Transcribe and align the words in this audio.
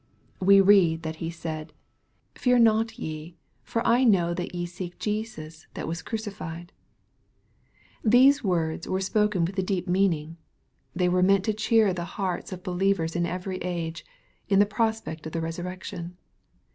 We 0.39 0.61
read 0.61 1.03
that 1.03 1.17
he 1.17 1.29
said," 1.29 1.73
Fear 2.35 2.57
not 2.57 2.97
ye: 2.97 3.37
for 3.61 3.85
I 3.85 4.03
know 4.03 4.33
that 4.33 4.55
ye 4.55 4.65
seek 4.65 4.97
Jesus, 4.97 5.67
that 5.75 5.87
was 5.87 6.01
crucified/' 6.01 6.71
These 8.03 8.43
words 8.43 8.87
were 8.87 8.99
spoken 8.99 9.45
with 9.45 9.59
a 9.59 9.61
deep 9.61 9.87
meaning. 9.87 10.37
They 10.95 11.07
were 11.07 11.21
meant 11.21 11.45
to 11.45 11.53
cheer 11.53 11.93
the 11.93 12.05
hearts 12.17 12.51
of 12.51 12.63
believers 12.63 13.15
in 13.15 13.27
every 13.27 13.57
age, 13.59 14.03
:n 14.49 14.57
the 14.57 14.65
prospect 14.65 15.27
of 15.27 15.33
the 15.33 15.41
resurrection. 15.41 16.17